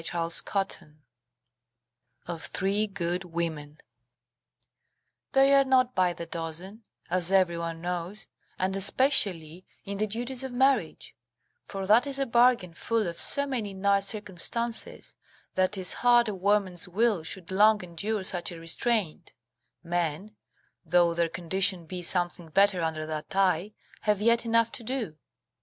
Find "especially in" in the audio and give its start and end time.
8.75-9.99